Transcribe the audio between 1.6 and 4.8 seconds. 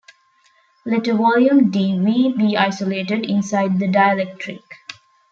d"V" be isolated inside the dielectric.